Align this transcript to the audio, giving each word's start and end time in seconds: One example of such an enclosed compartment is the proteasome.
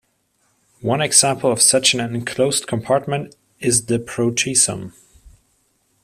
One 0.81 0.99
example 0.99 1.51
of 1.51 1.61
such 1.61 1.93
an 1.93 1.99
enclosed 1.99 2.65
compartment 2.65 3.35
is 3.59 3.85
the 3.85 3.99
proteasome. 3.99 4.93